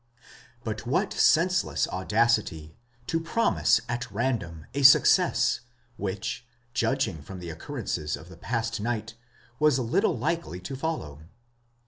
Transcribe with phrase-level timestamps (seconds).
[0.63, 5.59] But what senseless audacity, to promise at random a success,
[5.95, 6.43] which,
[6.73, 9.13] judging from the occurrences of the past night,
[9.59, 11.25] was little likely to follow!